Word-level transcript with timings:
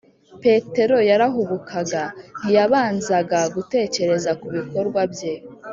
petero 0.43 0.97
yarahubukaga; 1.09 2.03
ntiyabanzaga 2.39 3.39
gutekereza 3.55 4.31
ku 4.39 4.47
bikorwa 4.55 5.01
bye 5.13 5.33